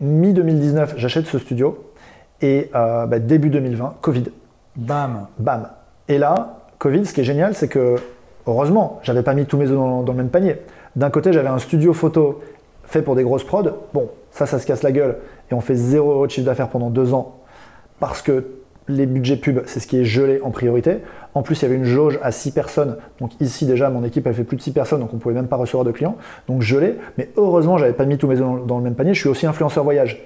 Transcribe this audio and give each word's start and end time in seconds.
Mi-2019, 0.00 0.94
j'achète 0.96 1.26
ce 1.26 1.38
studio. 1.38 1.92
Et 2.42 2.70
euh, 2.74 3.06
bah, 3.06 3.18
début 3.18 3.48
2020, 3.48 3.96
Covid. 4.02 4.24
Bam. 4.76 5.28
Bam. 5.38 5.70
Et 6.08 6.18
là, 6.18 6.58
Covid, 6.78 7.06
ce 7.06 7.14
qui 7.14 7.22
est 7.22 7.24
génial, 7.24 7.54
c'est 7.54 7.68
que, 7.68 7.96
heureusement, 8.46 9.00
j'avais 9.02 9.22
pas 9.22 9.32
mis 9.32 9.46
tous 9.46 9.56
mes 9.56 9.66
œufs 9.66 9.76
dans, 9.76 10.02
dans 10.02 10.12
le 10.12 10.18
même 10.18 10.28
panier. 10.28 10.58
D'un 10.96 11.08
côté, 11.08 11.32
j'avais 11.32 11.48
un 11.48 11.58
studio 11.58 11.94
photo 11.94 12.40
fait 12.84 13.00
pour 13.00 13.16
des 13.16 13.22
grosses 13.22 13.44
prods. 13.44 13.70
Bon, 13.94 14.10
ça, 14.30 14.44
ça 14.44 14.58
se 14.58 14.66
casse 14.66 14.82
la 14.82 14.92
gueule. 14.92 15.16
Et 15.50 15.54
on 15.54 15.60
fait 15.60 15.74
zéro 15.74 16.10
euro 16.10 16.26
de 16.26 16.30
chiffre 16.30 16.46
d'affaires 16.46 16.68
pendant 16.68 16.90
deux 16.90 17.14
ans. 17.14 17.36
Parce 17.98 18.20
que 18.20 18.44
les 18.88 19.06
budgets 19.06 19.36
pub, 19.36 19.60
c'est 19.66 19.80
ce 19.80 19.86
qui 19.86 19.98
est 19.98 20.04
gelé 20.04 20.40
en 20.42 20.50
priorité. 20.50 20.98
En 21.34 21.42
plus, 21.42 21.60
il 21.60 21.62
y 21.62 21.64
avait 21.66 21.74
une 21.74 21.84
jauge 21.84 22.18
à 22.22 22.30
6 22.32 22.52
personnes. 22.52 22.96
Donc 23.20 23.32
ici, 23.40 23.66
déjà, 23.66 23.90
mon 23.90 24.04
équipe, 24.04 24.26
elle 24.26 24.34
fait 24.34 24.44
plus 24.44 24.56
de 24.56 24.62
6 24.62 24.70
personnes, 24.72 25.00
donc 25.00 25.12
on 25.12 25.18
pouvait 25.18 25.34
même 25.34 25.48
pas 25.48 25.56
recevoir 25.56 25.84
de 25.84 25.92
clients. 25.92 26.16
Donc 26.48 26.62
gelé. 26.62 26.96
Mais 27.18 27.30
heureusement, 27.36 27.78
j'avais 27.78 27.92
pas 27.92 28.04
mis 28.04 28.16
tous 28.18 28.28
mes 28.28 28.40
œufs 28.40 28.64
dans, 28.66 28.78
le 28.78 28.84
même 28.84 28.94
panier. 28.94 29.12
Je 29.14 29.20
suis 29.20 29.28
aussi 29.28 29.46
influenceur 29.46 29.84
voyage. 29.84 30.22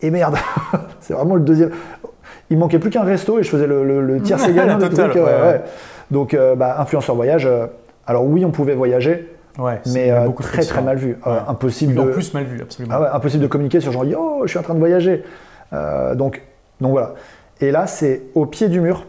Et 0.00 0.10
merde, 0.10 0.36
c'est 1.00 1.14
vraiment 1.14 1.34
le 1.34 1.42
deuxième. 1.42 1.70
Il 2.50 2.58
manquait 2.58 2.78
plus 2.78 2.90
qu'un 2.90 3.02
resto 3.02 3.38
et 3.38 3.42
je 3.42 3.50
faisais 3.50 3.66
le, 3.66 3.84
le, 3.84 4.00
le 4.00 4.20
tiercé 4.22 4.52
gagnant 4.54 4.78
de 4.78 4.86
Total, 4.86 5.10
truc. 5.10 5.22
ouais, 5.22 5.28
ouais, 5.28 5.36
ouais. 5.40 5.46
ouais. 5.48 5.62
Donc, 6.10 6.34
euh, 6.34 6.54
bah, 6.54 6.76
influenceur 6.80 7.14
voyage. 7.16 7.46
euh, 7.46 7.66
alors 8.06 8.24
oui, 8.24 8.44
on 8.44 8.50
pouvait 8.50 8.74
voyager, 8.74 9.28
Ouais, 9.58 9.80
mais 9.92 10.10
euh, 10.12 10.24
beaucoup 10.26 10.42
très 10.44 10.62
très 10.62 10.80
mal 10.82 10.96
vu. 10.96 11.16
Euh, 11.26 11.30
Ouais. 11.32 11.38
impossible 11.48 11.98
En 11.98 12.06
de. 12.06 12.10
plus 12.12 12.32
mal 12.32 12.44
vu, 12.44 12.62
absolument. 12.62 12.94
Ah 12.96 13.02
ouais, 13.02 13.08
impossible 13.12 13.42
de 13.42 13.48
communiquer 13.48 13.80
sur 13.80 13.90
genre 13.92 14.04
yo, 14.04 14.42
je 14.44 14.48
suis 14.50 14.58
en 14.58 14.62
train 14.62 14.72
de 14.74 14.78
voyager. 14.78 15.24
Euh, 15.72 16.14
donc, 16.14 16.40
donc 16.80 16.92
voilà. 16.92 17.14
Et 17.60 17.70
là, 17.70 17.86
c'est 17.86 18.22
au 18.34 18.46
pied 18.46 18.68
du 18.68 18.80
mur. 18.80 19.06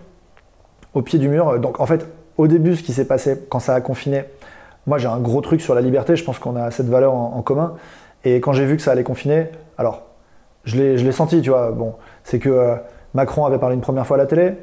Au 0.93 1.01
pied 1.01 1.19
du 1.19 1.29
mur. 1.29 1.59
Donc 1.59 1.79
en 1.79 1.85
fait, 1.85 2.05
au 2.37 2.47
début, 2.47 2.75
ce 2.75 2.83
qui 2.83 2.93
s'est 2.93 3.05
passé 3.05 3.37
quand 3.49 3.59
ça 3.59 3.75
a 3.75 3.81
confiné, 3.81 4.23
moi 4.87 4.97
j'ai 4.97 5.07
un 5.07 5.19
gros 5.19 5.41
truc 5.41 5.61
sur 5.61 5.75
la 5.75 5.81
liberté. 5.81 6.15
Je 6.15 6.23
pense 6.23 6.39
qu'on 6.39 6.55
a 6.55 6.71
cette 6.71 6.87
valeur 6.87 7.13
en, 7.13 7.41
commun. 7.41 7.75
Et 8.23 8.35
quand 8.41 8.53
j'ai 8.53 8.65
vu 8.65 8.75
que 8.75 8.81
ça 8.81 8.91
allait 8.91 9.03
confiner, 9.03 9.47
alors 9.77 10.03
je 10.65 10.77
l'ai 10.77 11.11
senti, 11.11 11.41
tu 11.41 11.49
vois. 11.49 11.71
Bon, 11.71 11.95
c'est 12.23 12.39
que 12.39 12.49
euh, 12.49 12.75
Macron 13.13 13.45
avait 13.45 13.59
parlé 13.59 13.75
une 13.75 13.81
première 13.81 14.05
fois 14.05 14.17
à 14.17 14.19
la 14.19 14.25
télé. 14.25 14.53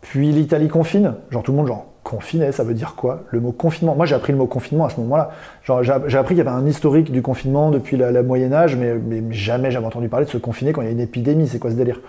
Puis 0.00 0.32
l'Italie 0.32 0.68
confine. 0.68 1.14
Genre 1.30 1.42
tout 1.42 1.52
le 1.52 1.58
monde, 1.58 1.66
genre 1.66 1.86
confiné, 2.02 2.52
ça 2.52 2.64
veut 2.64 2.74
dire 2.74 2.94
quoi 2.96 3.24
Le 3.28 3.40
mot 3.40 3.52
confinement? 3.52 3.94
Moi 3.94 4.06
j'ai 4.06 4.14
appris 4.14 4.32
le 4.32 4.38
mot 4.38 4.46
confinement 4.46 4.86
à 4.86 4.90
ce 4.90 4.98
moment-là. 5.00 5.30
Genre 5.62 5.82
j'ai 5.82 5.94
j'ai 6.06 6.18
appris 6.18 6.34
qu'il 6.34 6.44
y 6.44 6.48
avait 6.48 6.56
un 6.56 6.66
historique 6.66 7.12
du 7.12 7.20
confinement 7.20 7.70
depuis 7.70 7.96
la, 7.96 8.10
la 8.10 8.22
Moyen 8.22 8.52
Âge, 8.52 8.76
mais, 8.76 8.94
mais 8.94 9.22
jamais 9.30 9.70
j'avais 9.70 9.86
entendu 9.86 10.08
parler 10.08 10.24
de 10.24 10.30
se 10.30 10.38
confiner 10.38 10.72
quand 10.72 10.80
il 10.80 10.86
y 10.86 10.88
a 10.88 10.92
une 10.92 11.00
épidémie. 11.00 11.46
C'est 11.46 11.58
quoi 11.58 11.70
ce 11.70 11.76
délire? 11.76 12.00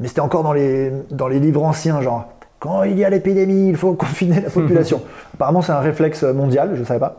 Mais 0.00 0.08
c'était 0.08 0.20
encore 0.20 0.42
dans 0.42 0.52
les, 0.52 0.92
dans 1.10 1.28
les 1.28 1.40
livres 1.40 1.62
anciens, 1.62 2.00
genre 2.00 2.28
quand 2.58 2.84
il 2.84 2.98
y 2.98 3.04
a 3.04 3.10
l'épidémie, 3.10 3.68
il 3.68 3.76
faut 3.76 3.92
confiner 3.94 4.40
la 4.40 4.50
population. 4.50 5.02
Apparemment 5.34 5.62
c'est 5.62 5.72
un 5.72 5.80
réflexe 5.80 6.22
mondial, 6.22 6.70
je 6.74 6.80
ne 6.80 6.84
savais 6.84 7.00
pas. 7.00 7.18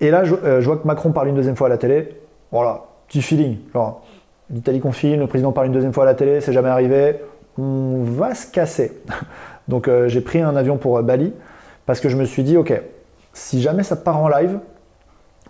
Et 0.00 0.10
là 0.10 0.24
je, 0.24 0.34
euh, 0.34 0.60
je 0.60 0.66
vois 0.66 0.76
que 0.76 0.86
Macron 0.86 1.12
parle 1.12 1.28
une 1.28 1.34
deuxième 1.34 1.56
fois 1.56 1.66
à 1.66 1.70
la 1.70 1.78
télé. 1.78 2.16
Voilà, 2.52 2.84
petit 3.08 3.22
feeling. 3.22 3.58
Genre 3.72 4.02
l'Italie 4.50 4.80
confine, 4.80 5.20
le 5.20 5.26
président 5.26 5.52
parle 5.52 5.66
une 5.66 5.72
deuxième 5.72 5.92
fois 5.92 6.04
à 6.04 6.06
la 6.06 6.14
télé, 6.14 6.40
c'est 6.40 6.52
jamais 6.52 6.68
arrivé. 6.68 7.16
On 7.58 8.02
va 8.02 8.34
se 8.34 8.46
casser. 8.46 9.00
Donc 9.68 9.88
euh, 9.88 10.08
j'ai 10.08 10.20
pris 10.20 10.40
un 10.40 10.56
avion 10.56 10.76
pour 10.76 10.98
euh, 10.98 11.02
Bali 11.02 11.32
parce 11.86 12.00
que 12.00 12.08
je 12.08 12.16
me 12.16 12.24
suis 12.24 12.42
dit, 12.42 12.56
ok, 12.56 12.80
si 13.32 13.60
jamais 13.60 13.82
ça 13.82 13.96
part 13.96 14.18
en 14.18 14.28
live, 14.28 14.58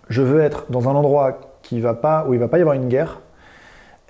je 0.09 0.21
veux 0.21 0.41
être 0.41 0.65
dans 0.69 0.89
un 0.89 0.93
endroit 0.93 1.39
qui 1.61 1.79
va 1.79 1.93
pas, 1.93 2.25
où 2.27 2.33
il 2.33 2.39
va 2.39 2.47
pas 2.47 2.57
y 2.57 2.61
avoir 2.61 2.75
une 2.75 2.87
guerre 2.87 3.21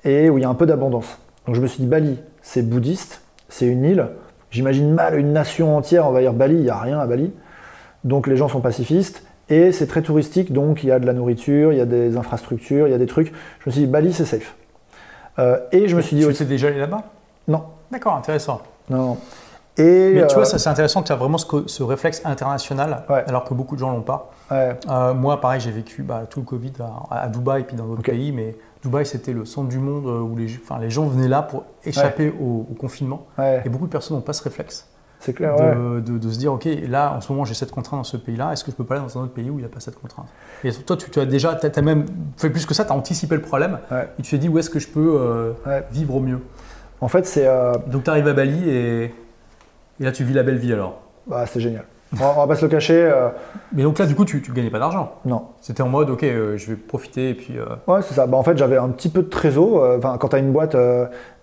et 0.03 0.30
où 0.30 0.38
il 0.38 0.42
y 0.42 0.45
a 0.45 0.49
un 0.49 0.55
peu 0.55 0.66
d'abondance. 0.66 1.19
Donc 1.45 1.56
je 1.56 1.61
me 1.61 1.67
suis 1.67 1.81
dit, 1.81 1.88
Bali, 1.88 2.20
c'est 2.42 2.61
bouddhiste, 2.61 3.22
c'est 3.50 3.66
une 3.66 3.84
île. 3.84 4.08
J'imagine 4.52 4.94
mal 4.94 5.17
une 5.17 5.34
nation 5.34 5.78
entière 5.78 6.06
envahir 6.06 6.33
Bali, 6.33 6.56
il 6.56 6.61
n'y 6.61 6.70
a 6.70 6.78
rien 6.78 7.00
à 7.00 7.06
Bali. 7.08 7.31
Donc 8.03 8.28
les 8.28 8.36
gens 8.36 8.48
sont 8.48 8.61
pacifistes 8.61 9.23
et 9.50 9.72
c'est 9.72 9.88
très 9.88 10.02
touristique, 10.02 10.53
donc 10.53 10.83
il 10.83 10.88
y 10.88 10.92
a 10.92 11.00
de 11.00 11.06
la 11.06 11.14
nourriture, 11.14 11.73
il 11.73 11.78
y 11.78 11.81
a 11.81 11.86
des 11.86 12.17
infrastructures, 12.17 12.88
il 12.88 12.92
y 12.92 12.94
a 12.94 12.98
des 12.98 13.06
trucs. 13.06 13.33
Je 13.59 13.70
me 13.70 13.72
suis 13.72 13.81
dit, 13.81 13.88
Bali, 13.88 14.14
c'est 14.14 14.25
safe. 14.25 14.56
Euh, 15.39 15.58
et 15.72 15.88
je 15.88 15.95
me 15.95 16.02
suis 16.02 16.16
dit 16.16 16.23
tu 16.23 16.28
aussi, 16.30 16.45
déjà 16.45 16.67
allé 16.67 16.80
là-bas? 16.80 17.03
Non, 17.48 17.64
D'accord, 17.92 18.16
intéressant. 18.16 18.61
non. 18.89 19.17
Et 19.77 20.11
Mais 20.16 20.27
tu 20.27 20.33
euh, 20.33 20.36
vois, 20.36 20.45
ça 20.45 20.59
c'est 20.59 20.69
intéressant 20.69 21.02
que 21.02 21.08
tu 21.08 21.14
as 21.14 21.16
vraiment 21.16 21.38
ce, 21.38 21.83
réflexe 21.83 22.21
international, 22.26 23.04
Ouais. 23.09 23.23
alors 23.27 23.45
que 23.45 23.54
beaucoup 23.54 23.76
de 23.76 23.80
gens 23.80 23.92
l'ont 23.92 24.02
pas. 24.02 24.30
ouais, 24.52 24.77
Euh, 24.89 25.14
moi, 25.14 25.39
pareil, 25.39 25.61
j'ai 25.61 25.71
vécu 25.71 26.04
bah, 26.04 26.23
tout 26.30 26.42
le 26.42 26.45
Covid 26.45 26.73
à, 27.09 27.23
à 27.23 27.27
Dubaï 27.30 27.61
et 27.61 27.64
puis 27.64 27.77
dans 27.77 27.86
d'autres 27.86 28.02
pays, 28.04 28.31
mais 28.33 28.55
Dubaï 28.83 29.05
c'était 29.05 29.31
le 29.33 29.45
centre 29.45 29.70
du 29.70 29.80
monde 29.80 30.05
euh, 30.08 30.20
où 30.20 30.36
les, 30.36 30.48
enfin, 30.61 30.80
les 30.80 30.89
gens 30.89 31.05
venaient 31.05 31.27
là 31.30 31.42
pour 31.42 31.64
échapper 31.86 32.30
au, 32.42 32.67
au 32.70 32.73
confinement. 32.73 33.27
Et 33.64 33.70
beaucoup 33.70 33.86
de 33.86 33.92
personnes 33.92 34.17
n'ont 34.17 34.23
pas 34.23 34.33
ce 34.33 34.43
réflexe 34.43 34.87
c'est 35.23 35.33
clair. 35.33 35.55
de, 35.55 35.99
de- 35.99 36.17
de 36.17 36.30
se 36.31 36.39
dire, 36.39 36.52
ok, 36.52 36.67
là 36.89 37.14
en 37.15 37.21
ce 37.21 37.31
moment 37.31 37.45
j'ai 37.45 37.54
cette 37.54 37.70
contrainte 37.71 37.99
dans 37.99 38.04
ce 38.04 38.17
pays-là, 38.17 38.52
est-ce 38.54 38.64
que 38.64 38.71
je 38.71 38.76
peux 38.76 38.83
pas 38.83 38.95
aller 38.95 39.04
dans 39.04 39.20
un 39.20 39.23
autre 39.26 39.33
pays 39.33 39.52
où 39.52 39.60
il 39.60 39.61
n'y 39.61 39.65
a 39.65 39.70
pas 39.70 39.80
cette 39.80 39.99
contrainte? 40.02 40.26
Et 40.64 40.71
toi, 40.73 40.98
tu, 40.98 41.11
tu 41.11 41.20
as 41.20 41.27
déjà, 41.27 41.54
tu 41.54 41.67
as, 41.67 41.81
même 41.83 42.05
fait 42.37 42.49
plus 42.49 42.65
que 42.65 42.73
ça, 42.73 42.86
tu 42.86 42.92
as 42.92 42.95
anticipé 42.95 43.36
le 43.36 43.42
problème 43.43 43.77
et 44.17 44.21
tu 44.23 44.31
t'es 44.31 44.37
dit 44.39 44.49
où 44.49 44.58
est-ce 44.58 44.71
que 44.71 44.80
je 44.80 44.87
peux 44.87 45.15
euh, 45.20 45.54
vivre 45.92 46.15
au 46.15 46.20
mieux? 46.20 46.39
En 47.02 47.08
fait, 47.08 47.26
c'est 47.27 47.45
euh, 47.48 47.73
Donc 47.87 48.04
tu 48.04 48.10
arrives 48.10 48.27
à 48.27 48.33
Bali 48.33 48.67
et, 48.67 49.14
et 50.02 50.04
là 50.04 50.12
tu 50.12 50.23
vis 50.26 50.34
la 50.34 50.44
belle 50.44 50.58
vie 50.58 50.73
alors. 50.73 51.00
bah, 51.28 51.45
c'est 51.45 51.62
génial. 51.62 51.86
On 52.14 52.17
va, 52.17 52.34
on 52.36 52.39
va 52.42 52.48
pas 52.48 52.56
se 52.58 52.66
le 52.66 52.70
cacher. 52.70 53.02
euh, 53.10 53.30
Mais 53.72 53.84
donc 53.84 53.98
là, 53.98 54.06
du 54.06 54.16
coup, 54.16 54.26
tu 54.26 54.44
ne 54.45 54.54
gagnais 54.54 54.70
pas 54.70 54.80
d'argent. 54.80 55.14
non. 55.23 55.44
C'était 55.62 55.82
en 55.82 55.88
mode, 55.88 56.10
ok, 56.10 56.23
euh, 56.23 56.58
je 56.58 56.70
vais 56.72 56.76
profiter 56.76 57.30
et 57.30 57.34
puis. 57.34 57.58
euh, 57.58 57.64
Ouais, 57.88 58.02
c'est 58.02 58.14
ça. 58.14 58.28
Bah, 58.28 58.36
en 58.36 58.44
fait, 58.44 58.58
j'avais 58.58 58.76
un 58.76 58.90
petit 58.90 59.08
peu 59.08 59.22
de 59.22 59.30
trésor. 59.30 59.82
Enfin, 59.98 60.17
quand 60.17 60.28
tu 60.28 60.36
as 60.36 60.40
une 60.40 60.52
boîte, 60.52 60.76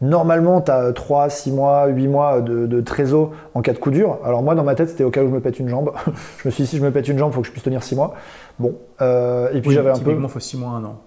normalement, 0.00 0.60
tu 0.60 0.70
as 0.70 0.92
3, 0.92 1.30
6 1.30 1.52
mois, 1.52 1.86
8 1.86 2.08
mois 2.08 2.40
de, 2.42 2.66
de 2.66 2.80
trésor 2.82 3.32
en 3.54 3.62
cas 3.62 3.72
de 3.72 3.78
coup 3.78 3.90
dur. 3.90 4.18
Alors, 4.24 4.42
moi, 4.42 4.54
dans 4.54 4.62
ma 4.64 4.74
tête, 4.74 4.90
c'était 4.90 5.04
au 5.04 5.10
cas 5.10 5.22
où 5.22 5.28
je 5.28 5.32
me 5.32 5.40
pète 5.40 5.58
une 5.58 5.68
jambe. 5.70 5.92
je 6.42 6.48
me 6.48 6.50
suis 6.50 6.64
dit, 6.64 6.68
si 6.68 6.76
je 6.76 6.82
me 6.84 6.90
pète 6.90 7.08
une 7.08 7.18
jambe, 7.18 7.30
il 7.32 7.34
faut 7.34 7.40
que 7.40 7.46
je 7.46 7.52
puisse 7.52 7.64
tenir 7.64 7.82
6 7.82 7.96
mois. 7.96 8.14
Bon. 8.58 8.74
et 9.00 9.60
puis, 9.60 9.68
oui, 9.70 9.74
j'avais 9.74 9.90
un 9.90 9.98
peu. 9.98 10.12
il 10.20 10.28
faut 10.28 10.38
6 10.40 10.58
mois, 10.58 10.70
1 10.72 10.84
an 10.84 11.00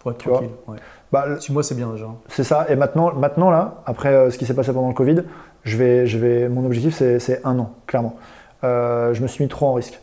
pour 0.00 0.10
être 0.10 0.18
Tu 0.18 0.28
vois. 0.28 0.38
tranquille. 0.38 0.56
Ouais. 0.66 0.76
Bah, 1.12 1.24
6 1.38 1.52
mois, 1.52 1.62
c'est 1.62 1.76
bien 1.76 1.88
déjà. 1.90 2.06
c'est 2.28 2.42
ça. 2.44 2.66
Et 2.68 2.74
maintenant, 2.76 3.14
maintenant 3.14 3.50
là, 3.50 3.82
après 3.86 4.30
ce 4.30 4.38
qui 4.38 4.44
s'est 4.44 4.54
passé 4.54 4.72
pendant 4.72 4.88
le 4.88 4.94
Covid, 4.94 5.22
je 5.64 5.76
vais, 5.76 6.06
je 6.06 6.18
vais, 6.18 6.48
mon 6.48 6.64
objectif, 6.66 6.94
c'est 6.96 7.40
un 7.44 7.58
an, 7.58 7.70
clairement. 7.86 8.16
Euh, 8.62 9.12
je 9.12 9.22
me 9.22 9.26
suis 9.26 9.44
mis 9.44 9.48
trop 9.48 9.66
en 9.66 9.74
risque. 9.74 10.00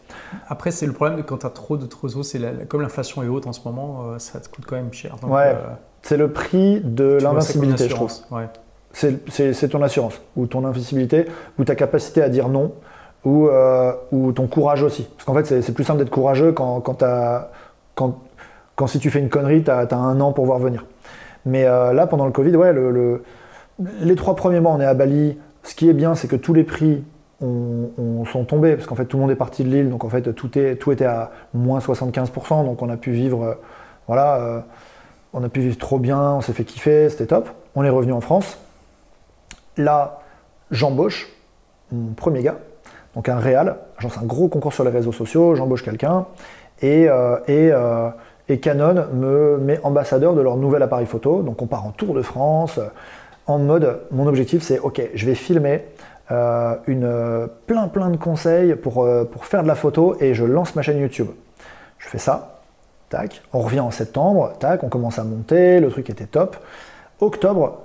Après, 0.47 0.69
c'est 0.71 0.85
le 0.85 0.93
problème 0.93 1.17
de 1.17 1.23
quand 1.23 1.39
tu 1.39 1.45
as 1.47 1.49
trop 1.49 1.77
de 1.77 1.85
trésor, 1.85 2.23
c'est 2.23 2.39
comme 2.67 2.81
l'inflation 2.81 3.23
est 3.23 3.27
haute 3.27 3.47
en 3.47 3.53
ce 3.53 3.61
moment, 3.65 4.03
euh, 4.05 4.19
ça 4.19 4.39
te 4.39 4.47
coûte 4.49 4.65
quand 4.67 4.75
même 4.75 4.93
cher. 4.93 5.15
Donc, 5.21 5.31
Ouais, 5.31 5.47
euh, 5.55 5.55
C'est 6.03 6.17
le 6.17 6.31
prix 6.31 6.79
de 6.83 7.17
l'invincibilité, 7.21 7.89
je 7.89 7.95
trouve. 7.95 8.11
Ouais. 8.31 8.47
C'est- 8.93 9.67
ton 9.69 9.81
assurance, 9.81 10.19
ou 10.35 10.45
ton 10.47 10.65
invincibilité, 10.65 11.25
ou 11.57 11.63
ta 11.63 11.75
capacité 11.75 12.21
à 12.21 12.29
dire 12.29 12.49
non, 12.49 12.73
ou, 13.23 13.47
ou 14.11 14.31
ton 14.31 14.47
courage 14.47 14.83
aussi. 14.83 15.03
Parce 15.15 15.25
qu'en 15.25 15.33
fait, 15.35 15.61
c'est 15.61 15.73
plus 15.73 15.83
simple 15.83 15.99
d'être 15.99 16.09
courageux 16.09 16.51
quand, 16.51 16.81
quand, 16.81 16.95
t'as- 16.95 17.49
quand, 17.95 18.19
quand 18.75 18.87
si 18.87 18.99
tu 18.99 19.09
fais 19.09 19.19
une 19.19 19.29
connerie, 19.29 19.63
tu 19.63 19.71
as, 19.71 19.87
un 19.93 20.19
an 20.21 20.33
pour 20.33 20.45
voir 20.45 20.59
venir. 20.59 20.85
Mais 21.45 21.63
là, 21.63 22.05
pendant 22.07 22.25
le 22.25 22.31
Covid, 22.31 22.55
ouais, 22.55 22.73
le, 22.73 22.91
le- 22.91 23.23
les 24.01 24.15
trois 24.15 24.35
premiers 24.35 24.59
mois, 24.59 24.73
on 24.73 24.79
est 24.81 24.85
à 24.85 24.93
Bali. 24.93 25.37
Ce 25.63 25.75
qui 25.75 25.89
est 25.89 25.93
bien, 25.93 26.15
c'est 26.15 26.27
que 26.27 26.35
tous 26.35 26.53
les 26.53 26.63
prix 26.63 27.03
ont- 27.41 27.89
ont- 27.97 28.25
sont 28.25 28.43
tombés, 28.45 28.75
parce 28.75 28.87
qu'en 28.87 28.95
fait, 28.95 29.05
tout 29.05 29.17
le 29.17 29.21
monde 29.21 29.31
est 29.31 29.35
parti 29.35 29.63
de 29.63 29.69
l'île, 29.69 29.89
donc 29.89 30.03
en 30.03 30.09
fait, 30.09 30.33
tout, 30.33 30.57
est, 30.57 30.75
tout 30.75 30.91
était 30.91 31.05
à 31.05 31.31
moins 31.53 31.79
75%, 31.79 32.63
donc 32.65 32.81
on 32.81 32.89
a 32.89 32.97
pu 32.97 33.11
vivre, 33.11 33.43
euh, 33.43 33.53
voilà, 34.07 34.35
euh, 34.37 34.59
on 35.33 35.43
a 35.43 35.49
pu 35.49 35.61
vivre 35.61 35.77
trop 35.77 35.97
bien, 35.99 36.19
on 36.33 36.41
s'est 36.41 36.53
fait 36.53 36.63
kiffer, 36.65 37.09
c'était 37.09 37.27
top. 37.27 37.49
On 37.75 37.83
est 37.83 37.89
revenu 37.89 38.11
en 38.11 38.21
France. 38.21 38.57
Là, 39.77 40.19
j'embauche 40.71 41.29
mon 41.91 42.13
premier 42.13 42.43
gars, 42.43 42.57
donc 43.15 43.29
un 43.29 43.37
réal. 43.39 43.77
J'en 43.99 44.09
un 44.21 44.25
gros 44.25 44.47
concours 44.49 44.73
sur 44.73 44.83
les 44.83 44.89
réseaux 44.91 45.11
sociaux, 45.11 45.55
j'embauche 45.55 45.83
quelqu'un 45.83 46.25
et, 46.81 47.07
euh, 47.07 47.37
et, 47.47 47.71
et 48.53 48.59
Canon 48.59 49.05
me 49.13 49.57
met 49.57 49.79
ambassadeur 49.83 50.33
de 50.33 50.41
leur 50.41 50.57
nouvel 50.57 50.81
appareil 50.83 51.05
photo. 51.05 51.41
Donc 51.43 51.61
on 51.61 51.67
part 51.67 51.85
en 51.85 51.91
tour 51.91 52.13
de 52.13 52.21
France 52.21 52.79
en 53.47 53.59
mode, 53.59 54.01
mon 54.11 54.27
objectif 54.27 54.61
c'est 54.61 54.79
ok, 54.79 55.01
je 55.13 55.25
vais 55.25 55.35
filmer 55.35 55.85
euh, 56.31 56.75
une, 56.87 57.03
euh, 57.03 57.47
plein 57.67 57.87
plein 57.87 58.09
de 58.09 58.17
conseils 58.17 58.75
pour, 58.75 59.03
euh, 59.03 59.25
pour 59.25 59.45
faire 59.45 59.63
de 59.63 59.67
la 59.67 59.75
photo 59.75 60.15
et 60.19 60.33
je 60.33 60.45
lance 60.45 60.75
ma 60.75 60.81
chaîne 60.81 60.99
YouTube. 60.99 61.27
Je 61.97 62.07
fais 62.07 62.17
ça, 62.17 62.61
tac, 63.09 63.41
on 63.53 63.59
revient 63.59 63.79
en 63.79 63.91
septembre, 63.91 64.53
tac, 64.59 64.83
on 64.83 64.89
commence 64.89 65.19
à 65.19 65.23
monter, 65.23 65.79
le 65.79 65.89
truc 65.89 66.09
était 66.09 66.25
top. 66.25 66.57
Octobre, 67.19 67.79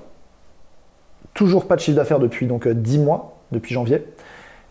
toujours 1.35 1.67
pas 1.67 1.77
de 1.77 1.81
chiffre 1.81 1.97
d'affaires 1.97 2.21
depuis 2.21 2.47
donc 2.47 2.67
euh, 2.67 2.75
10 2.75 2.99
mois, 2.99 3.37
depuis 3.53 3.75
janvier. 3.75 4.07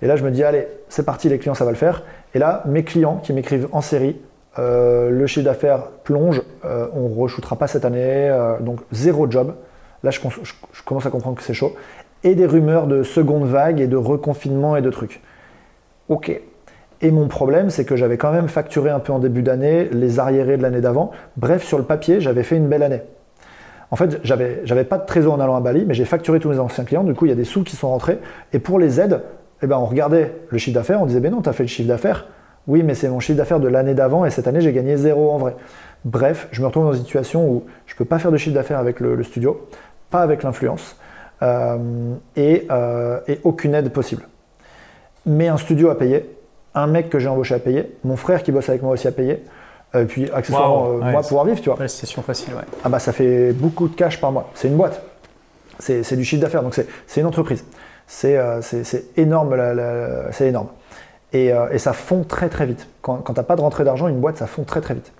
Et 0.01 0.07
là, 0.07 0.15
je 0.15 0.23
me 0.23 0.31
dis, 0.31 0.43
allez, 0.43 0.67
c'est 0.89 1.05
parti, 1.05 1.29
les 1.29 1.39
clients, 1.39 1.53
ça 1.53 1.65
va 1.65 1.71
le 1.71 1.77
faire. 1.77 2.03
Et 2.33 2.39
là, 2.39 2.63
mes 2.65 2.83
clients 2.83 3.17
qui 3.17 3.33
m'écrivent 3.33 3.69
en 3.71 3.81
série, 3.81 4.17
le 4.57 5.25
chiffre 5.25 5.45
d'affaires 5.45 5.87
plonge, 6.03 6.41
on 6.63 7.09
ne 7.09 7.15
re-shootera 7.15 7.55
pas 7.55 7.67
cette 7.67 7.85
année, 7.85 8.29
donc 8.59 8.81
zéro 8.91 9.31
job. 9.31 9.55
Là, 10.05 10.11
je, 10.11 10.19
commence 10.85 11.05
à 11.05 11.09
comprendre 11.09 11.35
que 11.35 11.43
c'est 11.43 11.53
chaud. 11.53 11.75
Et 12.23 12.35
des 12.35 12.45
rumeurs 12.45 12.87
de 12.87 13.03
seconde 13.03 13.45
vague 13.45 13.81
et 13.81 13.87
de 13.87 13.97
reconfinement 13.97 14.77
et 14.77 14.81
de 14.81 14.89
trucs. 14.89 15.21
Ok. 16.07 16.39
Et 17.01 17.11
mon 17.11 17.27
problème, 17.27 17.69
c'est 17.69 17.83
que 17.83 17.95
j'avais 17.95 18.17
quand 18.17 18.31
même 18.31 18.47
facturé 18.47 18.89
un 18.89 18.99
peu 18.99 19.11
en 19.11 19.19
début 19.19 19.41
d'année, 19.41 19.89
les 19.91 20.19
arriérés 20.19 20.57
de 20.57 20.61
l'année 20.61 20.79
d'avant. 20.79 21.11
Bref, 21.35 21.63
sur 21.63 21.77
le 21.77 21.83
papier, 21.83 22.21
j'avais 22.21 22.43
fait 22.43 22.55
une 22.55 22.67
belle 22.67 22.83
année. 22.83 23.01
En 23.91 23.97
fait, 23.97 24.19
j'avais, 24.23 24.61
j'avais 24.63 24.85
pas 24.85 24.97
de 24.97 25.05
trésor 25.05 25.33
en 25.33 25.39
allant 25.39 25.55
à 25.55 25.59
Bali, 25.59 25.83
mais 25.85 25.93
j'ai 25.93 26.05
facturé 26.05 26.39
tous 26.39 26.49
mes 26.49 26.59
anciens 26.59 26.85
clients. 26.85 27.03
Du 27.03 27.13
coup, 27.13 27.25
il 27.25 27.29
y 27.29 27.33
a 27.33 27.35
des 27.35 27.43
sous 27.43 27.63
qui 27.63 27.75
sont 27.75 27.89
rentrés. 27.89 28.19
Et 28.53 28.59
pour 28.59 28.79
les 28.79 29.01
aides, 29.01 29.21
eh 29.61 29.67
ben, 29.67 29.77
on 29.77 29.85
regardait 29.85 30.33
le 30.49 30.57
chiffre 30.57 30.75
d'affaires. 30.75 31.01
On 31.01 31.05
disait, 31.05 31.19
ben 31.19 31.31
non, 31.31 31.41
tu 31.41 31.49
as 31.49 31.53
fait 31.53 31.63
le 31.63 31.69
chiffre 31.69 31.87
d'affaires. 31.87 32.27
Oui, 32.67 32.81
mais 32.83 32.95
c'est 32.95 33.09
mon 33.09 33.19
chiffre 33.19 33.37
d'affaires 33.37 33.59
de 33.59 33.67
l'année 33.67 33.93
d'avant 33.93 34.25
et 34.25 34.31
cette 34.31 34.47
année, 34.47 34.61
j'ai 34.61 34.73
gagné 34.73 34.97
zéro 34.97 35.31
en 35.31 35.37
vrai. 35.37 35.55
Bref, 36.03 36.47
je 36.51 36.61
me 36.61 36.67
retrouve 36.67 36.85
dans 36.85 36.93
une 36.93 37.03
situation 37.03 37.47
où 37.47 37.63
je 37.85 37.95
peux 37.95 38.05
pas 38.05 38.19
faire 38.19 38.31
de 38.31 38.37
chiffre 38.37 38.55
d'affaires 38.55 38.79
avec 38.79 38.99
le, 38.99 39.21
studio, 39.23 39.67
pas 40.15 40.21
avec 40.21 40.43
l'influence, 40.43 40.95
euh, 41.41 42.15
et, 42.37 42.67
euh, 42.71 43.19
et, 43.27 43.41
aucune 43.43 43.75
aide 43.75 43.89
possible. 43.91 44.23
Mais 45.25 45.49
un 45.49 45.57
studio 45.57 45.89
à 45.89 45.97
payer, 45.97 46.37
un 46.73 46.87
mec 46.87 47.09
que 47.09 47.19
j'ai 47.19 47.27
embauché 47.27 47.53
à 47.53 47.59
payer, 47.59 47.97
mon 48.05 48.15
frère 48.15 48.41
qui 48.41 48.53
bosse 48.53 48.69
avec 48.69 48.81
moi 48.81 48.93
aussi 48.93 49.09
à 49.09 49.11
payer, 49.11 49.43
et 49.93 50.05
puis 50.05 50.31
accessoirement, 50.31 50.99
moi 50.99 51.21
pouvoir 51.21 51.43
vivre, 51.43 51.59
tu 51.59 51.69
vois. 51.69 51.87
Session 51.89 52.21
facile, 52.21 52.53
ouais. 52.53 52.63
Ah 52.85 52.89
bah 52.89 52.99
ça 52.99 53.11
fait 53.11 53.51
beaucoup 53.51 53.89
de 53.89 53.95
cash 53.95 54.21
par 54.21 54.31
mois. 54.31 54.49
C'est 54.53 54.69
une 54.69 54.77
boîte. 54.77 55.01
C'est 55.79 56.15
du 56.15 56.23
chiffre 56.23 56.41
d'affaires, 56.41 56.63
donc 56.63 56.73
c'est 56.73 57.21
une 57.21 57.27
entreprise. 57.27 57.65
C'est 58.07 58.37
énorme, 59.17 59.55
c'est 60.31 60.47
énorme. 60.47 60.69
Et, 61.33 61.51
et, 61.71 61.77
ça 61.77 61.93
fond 61.93 62.23
très 62.23 62.49
très 62.49 62.65
vite. 62.65 62.87
Quand, 63.01 63.17
quand 63.17 63.33
tu 63.33 63.39
n'as 63.39 63.45
pas 63.45 63.55
de 63.55 63.61
rentrée 63.61 63.83
d'argent, 63.83 64.07
une 64.07 64.19
boîte, 64.19 64.37
ça 64.37 64.47
fond 64.47 64.63
très 64.63 64.81
très 64.81 64.93
vite. 64.93 65.11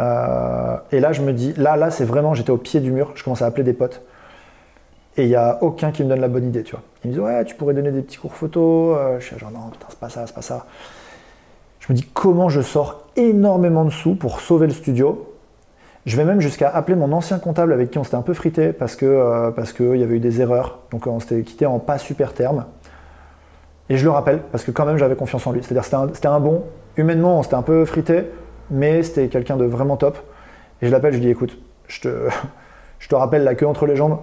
Euh, 0.00 0.76
et 0.90 1.00
là, 1.00 1.12
je 1.12 1.22
me 1.22 1.32
dis, 1.32 1.52
là, 1.56 1.76
là, 1.76 1.90
c'est 1.90 2.04
vraiment, 2.04 2.34
j'étais 2.34 2.50
au 2.50 2.56
pied 2.56 2.80
du 2.80 2.90
mur, 2.90 3.12
je 3.14 3.24
commence 3.24 3.42
à 3.42 3.46
appeler 3.46 3.64
des 3.64 3.72
potes. 3.72 4.02
Et 5.16 5.24
il 5.24 5.28
n'y 5.28 5.34
a 5.34 5.58
aucun 5.62 5.92
qui 5.92 6.02
me 6.02 6.08
donne 6.08 6.20
la 6.20 6.28
bonne 6.28 6.46
idée, 6.46 6.62
tu 6.62 6.72
vois. 6.72 6.82
Ils 7.04 7.08
me 7.08 7.12
disent, 7.14 7.22
ouais, 7.22 7.44
tu 7.44 7.54
pourrais 7.54 7.74
donner 7.74 7.90
des 7.90 8.02
petits 8.02 8.16
cours 8.16 8.34
photo. 8.34 8.94
Euh, 8.94 9.20
je 9.20 9.26
suis 9.26 9.38
genre, 9.38 9.50
non, 9.50 9.68
putain, 9.70 9.86
c'est 9.88 9.98
pas 9.98 10.08
ça, 10.08 10.26
c'est 10.26 10.34
pas 10.34 10.42
ça. 10.42 10.66
Je 11.80 11.92
me 11.92 11.96
dis, 11.96 12.04
comment 12.14 12.48
je 12.48 12.60
sors 12.60 13.04
énormément 13.16 13.84
de 13.84 13.90
sous 13.90 14.14
pour 14.14 14.40
sauver 14.40 14.66
le 14.66 14.72
studio? 14.72 15.28
Je 16.06 16.16
vais 16.16 16.24
même 16.24 16.40
jusqu'à 16.40 16.68
appeler 16.68 16.96
mon 16.96 17.12
ancien 17.12 17.38
comptable 17.38 17.72
avec 17.72 17.90
qui 17.90 17.98
on 17.98 18.04
s'était 18.04 18.16
un 18.16 18.22
peu 18.22 18.34
frité 18.34 18.72
parce 18.72 18.96
que 18.96 19.06
euh, 19.06 19.50
qu'il 19.76 19.96
y 19.96 20.02
avait 20.02 20.16
eu 20.16 20.20
des 20.20 20.40
erreurs. 20.40 20.80
Donc 20.90 21.06
on 21.06 21.20
s'était 21.20 21.42
quitté 21.42 21.66
en 21.66 21.78
pas 21.78 21.98
super 21.98 22.32
terme. 22.32 22.64
Et 23.88 23.96
je 23.96 24.04
le 24.04 24.10
rappelle 24.10 24.40
parce 24.50 24.64
que 24.64 24.70
quand 24.70 24.84
même 24.84 24.96
j'avais 24.96 25.14
confiance 25.14 25.46
en 25.46 25.52
lui. 25.52 25.62
C'est-à-dire 25.62 25.84
c'était 25.84 26.26
un, 26.26 26.32
un, 26.32 26.40
bon. 26.40 26.64
Humainement 26.96 27.38
on 27.38 27.42
s'était 27.42 27.54
un 27.54 27.62
peu 27.62 27.84
frité 27.84 28.24
mais 28.72 29.02
c'était 29.02 29.28
quelqu'un 29.28 29.56
de 29.56 29.64
vraiment 29.64 29.96
top. 29.96 30.18
Et 30.80 30.86
je 30.86 30.92
l'appelle, 30.92 31.12
je 31.12 31.18
lui 31.18 31.26
dis 31.26 31.30
écoute, 31.30 31.56
je 31.86 32.00
te, 32.00 32.28
je 32.98 33.08
te 33.08 33.14
rappelle 33.14 33.44
la 33.44 33.54
queue 33.54 33.66
entre 33.66 33.86
les 33.86 33.94
jambes, 33.94 34.18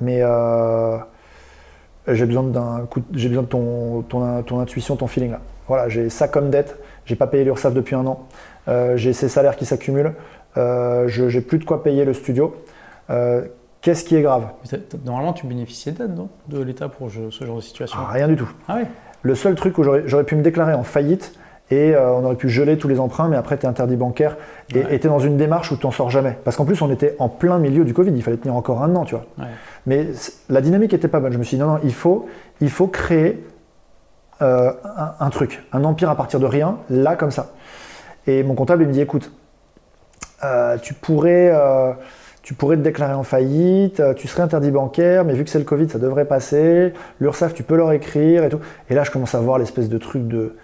mais 0.00 0.20
euh, 0.22 0.98
j'ai 2.06 2.26
besoin 2.26 2.44
d'un 2.44 2.86
coup, 2.90 3.02
j'ai 3.12 3.28
besoin 3.28 3.42
de 3.42 3.48
ton, 3.48 4.02
ton, 4.02 4.42
ton, 4.42 4.60
intuition, 4.60 4.96
ton 4.96 5.06
feeling 5.06 5.32
là. 5.32 5.40
Voilà, 5.66 5.88
j'ai 5.88 6.08
ça 6.08 6.28
comme 6.28 6.50
dette, 6.50 6.78
j'ai 7.04 7.16
pas 7.16 7.26
payé 7.26 7.44
l'URSSAF 7.44 7.74
depuis 7.74 7.94
un 7.94 8.06
an, 8.06 8.26
euh, 8.68 8.96
j'ai 8.96 9.12
ces 9.12 9.28
salaires 9.28 9.56
qui 9.56 9.66
s'accumulent, 9.66 10.14
euh, 10.56 11.08
je 11.08 11.28
j'ai 11.28 11.40
plus 11.40 11.58
de 11.58 11.64
quoi 11.64 11.82
payer 11.82 12.04
le 12.04 12.14
studio. 12.14 12.54
Qu'est-ce 13.80 14.02
qui 14.02 14.16
est 14.16 14.22
grave? 14.22 14.48
Normalement, 15.04 15.32
tu 15.32 15.46
bénéficiais 15.46 15.92
d'aide, 15.92 16.14
non? 16.16 16.28
De 16.48 16.60
l'État 16.60 16.88
pour 16.88 17.08
ce 17.10 17.44
genre 17.44 17.56
de 17.56 17.60
situation? 17.60 17.96
Ah, 18.02 18.10
Rien 18.12 18.26
du 18.26 18.34
tout. 18.34 18.50
Ah 18.66 18.78
oui 18.80 18.88
Le 19.22 19.34
seul 19.36 19.54
truc 19.54 19.78
où 19.78 19.84
j'aurais 19.84 20.24
pu 20.24 20.34
me 20.34 20.42
déclarer 20.42 20.74
en 20.74 20.82
faillite, 20.82 21.38
et 21.70 21.94
euh, 21.94 22.12
on 22.12 22.24
aurait 22.24 22.36
pu 22.36 22.48
geler 22.48 22.78
tous 22.78 22.88
les 22.88 22.98
emprunts, 22.98 23.28
mais 23.28 23.36
après, 23.36 23.58
tu 23.58 23.66
es 23.66 23.68
interdit 23.68 23.96
bancaire 23.96 24.36
et 24.74 24.98
tu 24.98 25.06
es 25.06 25.10
dans 25.10 25.18
une 25.18 25.36
démarche 25.36 25.70
où 25.70 25.76
tu 25.76 25.84
n'en 25.86 25.92
sors 25.92 26.08
jamais. 26.08 26.38
Parce 26.44 26.56
qu'en 26.56 26.64
plus, 26.64 26.80
on 26.80 26.90
était 26.90 27.14
en 27.18 27.28
plein 27.28 27.58
milieu 27.58 27.84
du 27.84 27.92
Covid, 27.92 28.10
il 28.10 28.22
fallait 28.22 28.38
tenir 28.38 28.56
encore 28.56 28.82
un 28.82 28.94
an, 28.96 29.04
tu 29.04 29.14
vois. 29.14 29.26
Mais 29.86 30.06
la 30.48 30.60
dynamique 30.60 30.94
était 30.94 31.08
pas 31.08 31.20
bonne. 31.20 31.32
Je 31.32 31.38
me 31.38 31.44
suis 31.44 31.56
dit, 31.56 31.62
non, 31.62 31.74
non, 31.74 31.80
il 31.84 31.92
faut, 31.92 32.26
il 32.60 32.70
faut 32.70 32.86
créer 32.86 33.44
euh, 34.40 34.72
un, 35.20 35.30
truc, 35.30 35.62
un 35.72 35.84
empire 35.84 36.08
à 36.08 36.16
partir 36.16 36.40
de 36.40 36.46
rien, 36.46 36.78
là, 36.88 37.16
comme 37.16 37.30
ça. 37.30 37.52
Et 38.26 38.42
mon 38.42 38.54
comptable, 38.54 38.82
il 38.82 38.88
me 38.88 38.92
dit, 38.92 39.02
écoute, 39.02 39.30
euh, 40.44 40.78
tu 40.78 40.94
pourrais. 40.94 41.52
tu 42.42 42.54
pourrais 42.54 42.76
te 42.76 42.82
déclarer 42.82 43.12
en 43.12 43.24
faillite, 43.24 44.02
tu 44.16 44.26
serais 44.26 44.42
interdit 44.42 44.70
bancaire, 44.70 45.26
mais 45.26 45.34
vu 45.34 45.44
que 45.44 45.50
c'est 45.50 45.58
le 45.58 45.66
Covid, 45.66 45.90
ça 45.90 45.98
devrait 45.98 46.24
passer. 46.24 46.94
L'URSSAF, 47.20 47.52
tu 47.52 47.62
peux 47.62 47.76
leur 47.76 47.92
écrire 47.92 48.42
et 48.44 48.48
tout. 48.48 48.60
Et 48.88 48.94
là, 48.94 49.04
je 49.04 49.10
commence 49.10 49.34
à 49.34 49.40
voir 49.40 49.58
l'espèce 49.58 49.90
de 49.90 49.98
truc 49.98 50.26
de, 50.26 50.54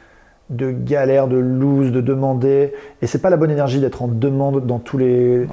de 0.51 0.71
galère, 0.71 1.27
de 1.27 1.37
loose, 1.37 1.91
de 1.91 2.01
demander. 2.01 2.75
Et 3.01 3.07
c'est 3.07 3.21
pas 3.21 3.31
la 3.31 3.37
bonne 3.37 3.51
énergie 3.51 3.81
d'être 3.81 4.03
en 4.03 4.09
demande 4.09 4.67
dans 4.67 4.79
tous 4.79 4.99
les. 4.99 5.47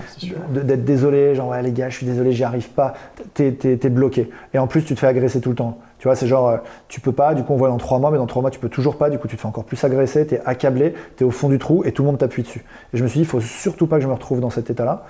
d'être 0.50 0.84
désolé, 0.84 1.34
genre 1.34 1.50
ouais 1.50 1.62
les 1.62 1.72
gars, 1.72 1.90
je 1.90 1.98
suis 1.98 2.06
désolé, 2.06 2.34
j'y 2.34 2.44
arrive 2.44 2.70
pas. 2.70 2.94
T'es, 3.34 3.58
es, 3.64 3.90
bloqué. 3.90 4.30
Et 4.54 4.60
en 4.60 4.68
plus, 4.68 4.84
tu 4.84 4.94
te 4.94 5.00
fais 5.00 5.08
agresser 5.08 5.40
tout 5.40 5.50
le 5.50 5.56
temps. 5.56 5.80
Tu 5.98 6.08
vois, 6.08 6.16
c'est 6.16 6.28
genre, 6.28 6.50
euh, 6.50 6.58
tu 6.88 7.00
peux 7.00 7.14
pas, 7.14 7.36
du 7.36 7.44
coup 7.44 7.54
on 7.54 7.58
voit 7.58 7.70
dans 7.70 7.78
trois 7.78 8.00
mois, 8.00 8.12
mais 8.12 8.18
dans 8.18 8.26
trois 8.26 8.42
mois 8.42 8.52
tu 8.52 8.60
peux 8.60 8.70
toujours 8.70 8.98
pas, 8.98 9.10
du 9.10 9.20
coup 9.20 9.28
tu 9.28 9.36
te 9.36 9.42
fais 9.42 9.48
encore 9.48 9.66
plus 9.66 9.82
agresser, 9.84 10.26
t'es 10.26 10.42
accablé, 10.46 10.96
t'es 11.16 11.24
au 11.24 11.30
fond 11.30 11.48
du 11.48 11.60
trou 11.60 11.84
et 11.86 11.92
tout 11.92 12.02
le 12.02 12.08
monde 12.08 12.18
t'appuie 12.18 12.42
dessus. 12.42 12.66
Et 12.94 12.98
je 12.98 13.04
me 13.04 13.08
suis 13.08 13.20
dit, 13.20 13.24
il 13.24 13.30
faut 13.30 13.40
surtout 13.40 13.86
pas 13.86 13.98
que 13.98 14.04
je 14.04 14.08
me 14.08 14.14
retrouve 14.14 14.40
dans 14.40 14.50
cet 14.50 14.72
état-là. 14.72 15.06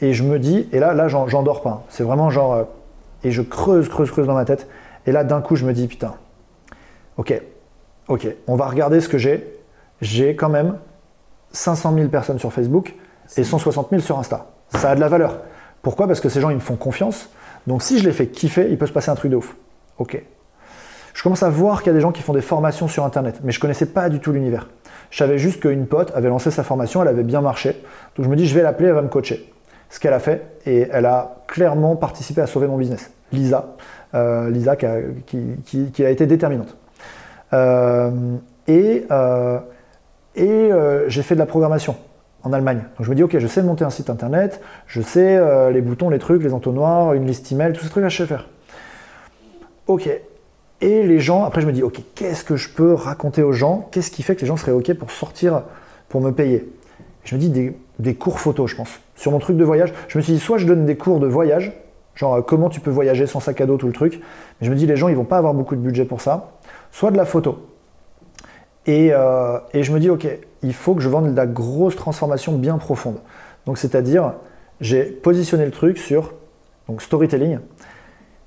Et 0.00 0.12
je 0.12 0.24
me 0.24 0.38
dis, 0.38 0.68
et 0.72 0.80
là, 0.80 0.94
là 0.94 1.06
j'en, 1.08 1.42
dors 1.42 1.62
pas. 1.62 1.84
C'est 1.88 2.02
vraiment 2.02 2.28
genre, 2.28 2.54
euh, 2.54 2.64
et 3.22 3.30
je 3.30 3.40
creuse, 3.40 3.88
creuse, 3.88 4.10
creuse 4.10 4.26
dans 4.26 4.34
ma 4.34 4.44
tête. 4.44 4.66
Et 5.06 5.12
là 5.12 5.22
d'un 5.22 5.40
coup 5.40 5.54
je 5.54 5.64
me 5.64 5.72
dis, 5.72 5.86
putain, 5.86 6.14
ok, 7.18 7.40
ok, 8.08 8.28
on 8.46 8.56
va 8.56 8.66
regarder 8.66 9.00
ce 9.00 9.08
que 9.08 9.18
j'ai. 9.18 9.52
J'ai 10.00 10.36
quand 10.36 10.48
même 10.48 10.78
500 11.52 11.94
000 11.94 12.08
personnes 12.08 12.38
sur 12.38 12.52
Facebook 12.52 12.94
et 13.36 13.44
160 13.44 13.90
000 13.90 14.02
sur 14.02 14.18
Insta. 14.18 14.46
Ça 14.70 14.90
a 14.90 14.94
de 14.94 15.00
la 15.00 15.08
valeur. 15.08 15.40
Pourquoi? 15.82 16.06
Parce 16.06 16.20
que 16.20 16.28
ces 16.28 16.40
gens, 16.40 16.50
ils 16.50 16.56
me 16.56 16.60
font 16.60 16.76
confiance. 16.76 17.30
Donc 17.66 17.82
si 17.82 17.98
je 17.98 18.04
les 18.04 18.12
fais 18.12 18.26
kiffer, 18.26 18.68
il 18.70 18.78
peut 18.78 18.86
se 18.86 18.92
passer 18.92 19.10
un 19.10 19.14
truc 19.14 19.30
de 19.30 19.36
ouf. 19.36 19.56
Ok. 19.98 20.22
Je 21.14 21.22
commence 21.22 21.42
à 21.42 21.48
voir 21.48 21.82
qu'il 21.82 21.88
y 21.88 21.90
a 21.90 21.94
des 21.94 22.02
gens 22.02 22.12
qui 22.12 22.22
font 22.22 22.34
des 22.34 22.42
formations 22.42 22.88
sur 22.88 23.04
Internet, 23.04 23.40
mais 23.42 23.50
je 23.50 23.58
connaissais 23.58 23.86
pas 23.86 24.10
du 24.10 24.20
tout 24.20 24.32
l'univers. 24.32 24.68
Je 25.10 25.16
savais 25.16 25.38
juste 25.38 25.60
qu'une 25.60 25.86
pote 25.86 26.12
avait 26.14 26.28
lancé 26.28 26.50
sa 26.50 26.62
formation, 26.62 27.00
elle 27.00 27.08
avait 27.08 27.22
bien 27.22 27.40
marché. 27.40 27.82
Donc 28.16 28.26
je 28.26 28.30
me 28.30 28.36
dis, 28.36 28.46
je 28.46 28.54
vais 28.54 28.62
l'appeler, 28.62 28.88
elle 28.88 28.94
va 28.94 29.02
me 29.02 29.08
coacher. 29.08 29.50
Ce 29.88 29.98
qu'elle 29.98 30.12
a 30.12 30.18
fait, 30.18 30.58
et 30.66 30.88
elle 30.90 31.06
a 31.06 31.36
clairement 31.46 31.96
participé 31.96 32.42
à 32.42 32.46
sauver 32.46 32.66
mon 32.66 32.76
business. 32.76 33.10
Lisa, 33.32 33.76
euh, 34.14 34.50
Lisa 34.50 34.76
qui 34.76 34.84
a 34.86 36.10
été 36.10 36.26
déterminante. 36.26 36.76
Euh, 37.52 38.36
et 38.66 39.06
euh, 39.10 39.58
euh, 40.38 41.04
j'ai 41.08 41.22
fait 41.22 41.34
de 41.34 41.40
la 41.40 41.46
programmation 41.46 41.96
en 42.42 42.52
Allemagne. 42.52 42.84
Donc 42.96 43.06
je 43.06 43.10
me 43.10 43.14
dis, 43.14 43.22
ok, 43.22 43.38
je 43.38 43.46
sais 43.46 43.62
monter 43.62 43.84
un 43.84 43.90
site 43.90 44.10
internet, 44.10 44.60
je 44.86 45.00
sais 45.00 45.40
les 45.72 45.80
boutons, 45.80 46.10
les 46.10 46.18
trucs, 46.18 46.42
les 46.42 46.52
entonnoirs, 46.52 47.14
une 47.14 47.26
liste 47.26 47.50
email, 47.50 47.72
tout 47.72 47.84
ce 47.84 47.90
truc 47.90 48.02
là, 48.02 48.08
je 48.08 48.16
sais 48.18 48.26
faire. 48.26 48.48
Ok. 49.86 50.08
Et 50.82 51.02
les 51.02 51.20
gens, 51.20 51.44
après 51.44 51.62
je 51.62 51.66
me 51.66 51.72
dis, 51.72 51.82
ok, 51.82 52.00
qu'est-ce 52.14 52.44
que 52.44 52.56
je 52.56 52.68
peux 52.68 52.92
raconter 52.92 53.42
aux 53.42 53.52
gens? 53.52 53.88
Qu'est-ce 53.90 54.10
qui 54.10 54.22
fait 54.22 54.36
que 54.36 54.42
les 54.42 54.46
gens 54.46 54.56
seraient 54.56 54.72
ok 54.72 54.92
pour 54.94 55.10
sortir, 55.10 55.62
pour 56.08 56.20
me 56.20 56.32
payer? 56.32 56.70
Je 57.24 57.34
me 57.34 57.40
dis 57.40 57.48
des, 57.48 57.76
des, 57.98 58.14
cours 58.14 58.38
photo, 58.38 58.66
je 58.66 58.76
pense. 58.76 59.00
Sur 59.16 59.32
mon 59.32 59.38
truc 59.38 59.56
de 59.56 59.64
voyage, 59.64 59.92
je 60.08 60.18
me 60.18 60.22
suis 60.22 60.34
dit, 60.34 60.38
soit 60.38 60.58
je 60.58 60.66
donne 60.66 60.84
des 60.84 60.96
cours 60.96 61.18
de 61.18 61.26
voyage, 61.26 61.72
genre 62.14 62.44
comment 62.44 62.68
tu 62.68 62.80
peux 62.80 62.90
voyager 62.90 63.26
sans 63.26 63.40
sac 63.40 63.60
à 63.60 63.66
dos, 63.66 63.78
tout 63.78 63.86
le 63.86 63.92
truc. 63.92 64.20
Mais 64.60 64.66
je 64.66 64.70
me 64.70 64.76
dis, 64.76 64.86
les 64.86 64.96
gens, 64.96 65.08
ils 65.08 65.16
vont 65.16 65.24
pas 65.24 65.38
avoir 65.38 65.54
beaucoup 65.54 65.74
de 65.74 65.80
budget 65.80 66.04
pour 66.04 66.20
ça 66.20 66.55
soit 66.90 67.10
de 67.10 67.16
la 67.16 67.24
photo. 67.24 67.58
Euh, 68.88 69.58
et, 69.72 69.82
je 69.82 69.92
me 69.92 69.98
dis, 69.98 70.10
ok, 70.10 70.26
il 70.62 70.74
faut 70.74 70.94
que 70.94 71.02
je 71.02 71.08
vende 71.08 71.30
de 71.30 71.36
la 71.36 71.46
grosse 71.46 71.96
transformation 71.96 72.52
bien 72.52 72.78
profonde. 72.78 73.16
Donc, 73.66 73.78
c'est-à-dire, 73.78 74.34
j'ai 74.80 75.04
positionné 75.04 75.64
le 75.64 75.72
truc 75.72 75.98
sur 75.98 76.34
donc 76.88 77.02
storytelling, 77.02 77.58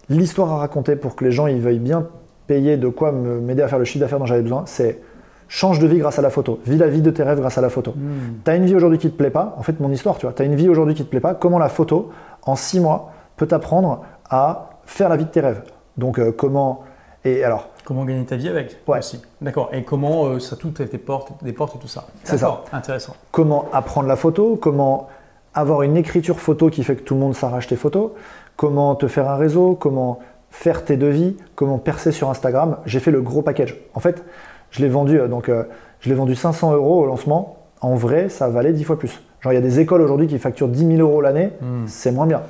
l'histoire 0.10 0.54
à 0.54 0.58
raconter 0.58 0.96
pour 0.96 1.16
que 1.16 1.26
les 1.26 1.32
gens 1.32 1.48
ils 1.48 1.60
veuillent 1.60 1.80
bien 1.80 2.08
payer 2.48 2.78
de 2.78 2.88
quoi 2.88 3.12
m'aider 3.12 3.62
à 3.62 3.68
faire 3.68 3.80
le 3.80 3.86
chiffre 3.86 4.00
d'affaires 4.00 4.20
dont 4.20 4.26
j'avais 4.26 4.42
besoin, 4.42 4.64
c'est 4.66 5.02
change 5.50 5.80
de 5.80 5.88
vie 5.88 5.98
grâce 5.98 6.20
à 6.20 6.22
la 6.22 6.30
photo, 6.30 6.60
vis 6.66 6.78
la 6.78 6.88
vie 6.88 7.02
de 7.02 7.12
tes 7.12 7.24
rêves 7.24 7.40
grâce 7.40 7.58
à 7.58 7.62
la 7.62 7.70
photo. 7.70 7.92
Hmm. 7.92 8.40
Tu 8.46 8.52
as 8.52 8.56
une 8.56 8.66
vie 8.66 8.76
aujourd'hui 8.76 8.98
qui 8.98 9.10
te 9.10 9.16
plaît 9.16 9.30
pas, 9.30 9.56
en 9.58 9.64
fait 9.64 9.80
mon 9.80 9.92
histoire, 9.92 10.18
tu 10.18 10.26
vois, 10.26 10.34
tu 10.34 10.42
as 10.42 10.46
une 10.46 10.56
vie 10.56 10.70
aujourd'hui 10.70 10.96
qui 10.96 11.04
te 11.04 11.10
plaît 11.10 11.20
pas, 11.20 11.34
comment 11.34 11.60
la 11.60 11.70
photo, 11.70 12.12
en 12.44 12.56
six 12.56 12.80
mois, 12.80 13.12
peut 13.36 13.48
t'apprendre 13.48 14.06
à 14.30 14.70
faire 14.86 15.10
la 15.10 15.18
vie 15.18 15.26
de 15.26 15.30
tes 15.30 15.42
rêves. 15.42 15.64
Donc 15.98 16.18
euh, 16.18 16.32
comment 16.32 16.84
et 17.26 17.44
alors 17.44 17.70
Comment 17.90 18.06
gagner 18.06 18.24
ta 18.24 18.36
vie 18.36 18.48
avec 18.48 18.78
ouais. 18.88 19.00
aussi. 19.00 19.20
D'accord. 19.42 19.72
Et 19.74 19.84
comment 19.84 20.26
euh, 20.26 20.40
ça 20.40 20.56
tout 20.56 20.70
des 20.70 20.86
portes, 21.00 21.44
des 21.44 21.54
portes 21.54 21.76
et 21.76 21.80
tout 21.80 21.88
ça. 21.88 22.06
C'est 22.24 22.38
ça. 22.38 22.62
Intéressant. 22.72 23.16
Comment 23.32 23.66
apprendre 23.74 24.08
la 24.08 24.16
photo? 24.16 24.58
Comment 24.62 25.08
avoir 25.56 25.82
une 25.82 25.98
écriture 25.98 26.40
photo 26.40 26.70
qui 26.70 26.84
fait 26.84 26.96
que 26.96 27.02
tout 27.02 27.16
le 27.16 27.20
monde 27.20 27.34
s'arrache 27.34 27.66
tes 27.66 27.76
photos? 27.76 28.12
Comment 28.58 28.94
te 28.94 29.08
faire 29.08 29.28
un 29.28 29.38
réseau? 29.38 29.74
Comment 29.74 30.20
faire 30.52 30.86
tes 30.86 30.98
devis? 30.98 31.36
Comment 31.56 31.80
percer 31.80 32.12
sur 32.12 32.30
Instagram? 32.30 32.78
J'ai 32.86 33.00
fait 33.00 33.10
le 33.10 33.22
gros 33.22 33.42
package. 33.42 33.76
En 33.96 34.00
fait, 34.00 34.24
je 34.70 34.82
l'ai 34.82 34.90
vendu 34.90 35.20
euh, 35.20 35.28
donc 35.28 35.50
euh, 35.50 35.64
je 36.02 36.10
l'ai 36.10 36.16
vendu 36.16 36.36
500 36.36 36.74
euros 36.76 37.02
au 37.02 37.06
lancement. 37.08 37.58
En 37.82 37.96
vrai, 37.96 38.30
ça 38.30 38.50
valait 38.50 38.72
10 38.72 38.84
fois 38.84 39.00
plus. 39.00 39.20
Genre, 39.42 39.52
il 39.52 39.56
y 39.56 39.60
a 39.60 39.62
des 39.62 39.80
écoles 39.80 40.02
aujourd'hui 40.02 40.28
qui 40.28 40.38
facturent 40.38 40.68
10 40.68 40.98
000 40.98 41.00
euros 41.00 41.22
l'année. 41.22 41.54
Hmm. 41.62 41.88
C'est 41.88 42.12
moins 42.12 42.28
bien. 42.28 42.44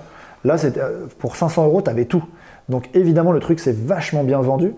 Là, 0.44 0.58
pour 1.18 1.38
500 1.38 1.66
euros, 1.66 1.82
tu 1.82 1.90
avais 1.90 2.06
tout. 2.06 2.24
Donc 2.70 2.90
évidemment, 2.94 3.32
le 3.32 3.40
truc 3.40 3.60
s'est 3.60 3.74
vachement 3.74 4.24
bien 4.24 4.40
vendu. 4.40 4.74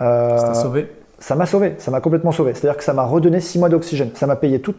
Euh, 0.00 0.38
ça 0.38 0.48
t'a 0.48 0.54
sauvé 0.54 0.90
Ça 1.18 1.34
m'a 1.36 1.46
sauvé, 1.46 1.74
ça 1.78 1.90
m'a 1.90 2.00
complètement 2.00 2.32
sauvé. 2.32 2.54
C'est-à-dire 2.54 2.76
que 2.76 2.84
ça 2.84 2.92
m'a 2.92 3.04
redonné 3.04 3.40
6 3.40 3.58
mois 3.58 3.68
d'oxygène. 3.68 4.10
Ça 4.14 4.26
m'a 4.26 4.36
payé 4.36 4.60
tout. 4.60 4.74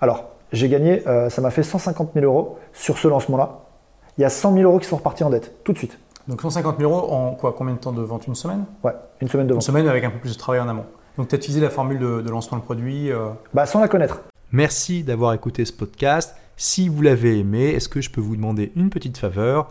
Alors, 0.00 0.30
j'ai 0.52 0.68
gagné, 0.68 1.06
euh, 1.06 1.28
ça 1.28 1.42
m'a 1.42 1.50
fait 1.50 1.62
150 1.62 2.10
000 2.14 2.24
euros 2.24 2.58
sur 2.72 2.98
ce 2.98 3.08
lancement-là. 3.08 3.60
Il 4.16 4.22
y 4.22 4.24
a 4.24 4.30
100 4.30 4.54
000 4.54 4.64
euros 4.64 4.78
qui 4.78 4.86
sont 4.86 4.96
repartis 4.96 5.22
en 5.22 5.30
dette, 5.30 5.62
tout 5.62 5.72
de 5.72 5.78
suite. 5.78 5.98
Donc 6.26 6.42
150 6.42 6.78
000 6.78 6.90
euros 6.90 7.12
en 7.12 7.34
quoi 7.34 7.54
Combien 7.56 7.74
de 7.74 7.78
temps 7.78 7.92
de 7.92 8.02
vente? 8.02 8.26
Une 8.26 8.34
semaine? 8.34 8.64
Ouais, 8.82 8.92
une 9.20 9.28
semaine 9.28 9.46
de 9.46 9.54
vente. 9.54 9.62
Une 9.62 9.66
semaine 9.66 9.88
avec 9.88 10.04
un 10.04 10.10
peu 10.10 10.18
plus 10.18 10.34
de 10.34 10.38
travail 10.38 10.60
en 10.60 10.68
amont. 10.68 10.84
Donc 11.16 11.28
tu 11.28 11.34
as 11.34 11.38
utilisé 11.38 11.60
la 11.60 11.70
formule 11.70 11.98
de, 11.98 12.30
lancement 12.30 12.58
de 12.58 12.62
produit 12.62 13.10
euh, 13.10 13.28
Bah 13.54 13.66
sans 13.66 13.80
la 13.80 13.88
connaître. 13.88 14.20
Merci 14.52 15.02
d'avoir 15.02 15.32
écouté 15.32 15.64
ce 15.64 15.72
podcast. 15.72 16.34
Si 16.56 16.88
vous 16.88 17.02
l'avez 17.02 17.38
aimé, 17.38 17.70
est-ce 17.70 17.88
que 17.88 18.00
je 18.00 18.10
peux 18.10 18.20
vous 18.20 18.36
demander 18.36 18.72
une 18.76 18.90
petite 18.90 19.16
faveur? 19.16 19.70